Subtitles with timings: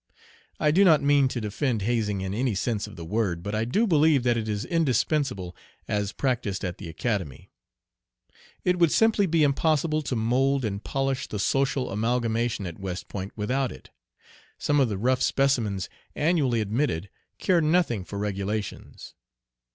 [0.59, 3.65] I do not mean to defend hazing in any sense of the word; but I
[3.65, 5.55] do believe that it is indispensable
[5.87, 7.51] as practised at the Academy.
[8.63, 13.33] It would simply be impossible to mould and polish the social amalgamation at West Point
[13.35, 13.91] without it.
[14.57, 19.13] Some of the rough specimens annually admitted care nothing for regulations.